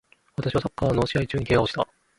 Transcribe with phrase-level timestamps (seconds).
[0.35, 1.87] 私はサッカーの試合中に怪我をした